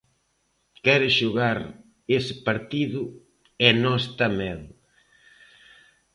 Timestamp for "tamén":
4.21-4.59